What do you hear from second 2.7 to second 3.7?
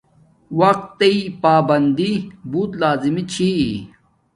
لازمی چھی